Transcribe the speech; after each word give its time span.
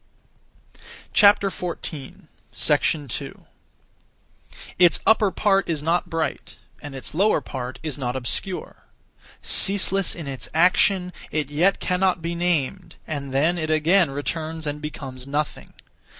2. 1.13 1.27
Its 1.43 1.53
upper 5.05 5.29
part 5.29 5.69
is 5.69 5.83
not 5.83 6.09
bright, 6.09 6.55
and 6.81 6.95
its 6.95 7.13
lower 7.13 7.39
part 7.39 7.77
is 7.83 7.99
not 7.99 8.15
obscure. 8.15 8.85
Ceaseless 9.43 10.15
in 10.15 10.25
its 10.25 10.49
action, 10.55 11.13
it 11.29 11.51
yet 11.51 11.79
cannot 11.79 12.19
be 12.19 12.33
named, 12.33 12.95
and 13.05 13.31
then 13.31 13.59
it 13.59 13.69
again 13.69 14.09
returns 14.09 14.65
and 14.65 14.81
becomes 14.81 15.27
nothing. 15.27 15.71